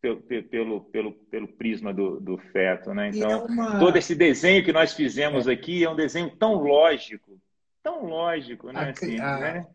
pelo, 0.00 0.22
pelo, 0.22 0.80
pelo, 0.84 1.12
pelo 1.12 1.48
prisma 1.48 1.92
do, 1.92 2.20
do 2.20 2.38
feto. 2.38 2.94
Né? 2.94 3.10
Então, 3.14 3.30
é 3.30 3.36
uma... 3.36 3.78
todo 3.78 3.96
esse 3.96 4.14
desenho 4.14 4.64
que 4.64 4.72
nós 4.72 4.92
fizemos 4.92 5.46
é. 5.46 5.52
aqui 5.52 5.84
é 5.84 5.90
um 5.90 5.96
desenho 5.96 6.30
tão 6.36 6.54
lógico, 6.54 7.40
tão 7.82 8.04
lógico, 8.04 8.72
né? 8.72 8.80
A, 8.80 8.90
assim, 8.90 9.20
a, 9.20 9.38
né? 9.38 9.66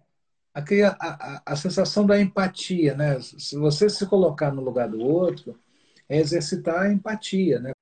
A, 0.53 0.61
a, 0.99 1.41
a, 1.45 1.55
sensação 1.55 2.05
da 2.05 2.19
empatia, 2.19 2.95
né? 2.95 3.19
Se 3.19 3.57
você 3.57 3.89
se 3.89 4.05
colocar 4.07 4.51
no 4.51 4.61
lugar 4.61 4.87
do 4.87 4.99
outro, 4.99 5.59
é 6.07 6.19
exercitar 6.19 6.83
a 6.83 6.93
empatia, 6.93 7.59
né? 7.59 7.72